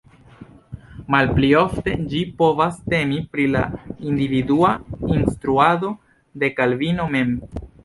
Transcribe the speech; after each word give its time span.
Malpli 1.15 1.51
ofte, 1.59 1.93
ĝi 2.13 2.21
povas 2.39 2.79
temi 2.95 3.21
pri 3.35 3.45
la 3.57 3.63
individua 4.13 4.73
instruado 5.21 5.95
de 6.45 6.53
Kalvino 6.59 7.09
mem. 7.17 7.41